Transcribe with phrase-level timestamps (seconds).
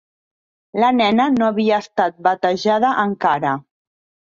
[0.83, 3.55] La nena no havia estat batejada encara.